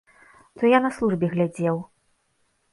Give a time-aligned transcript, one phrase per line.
[0.61, 1.77] То я на службе глядзеў.